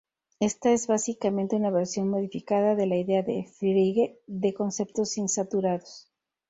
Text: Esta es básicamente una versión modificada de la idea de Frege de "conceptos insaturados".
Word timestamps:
Esta 0.39 0.71
es 0.71 0.87
básicamente 0.87 1.55
una 1.57 1.69
versión 1.69 2.09
modificada 2.09 2.73
de 2.73 2.87
la 2.87 2.97
idea 2.97 3.21
de 3.21 3.43
Frege 3.59 4.17
de 4.25 4.51
"conceptos 4.55 5.15
insaturados". 5.19 6.09